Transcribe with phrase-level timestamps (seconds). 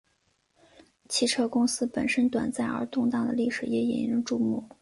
[1.07, 4.67] 汽车公司本身短暂而动荡的历史也引人注目。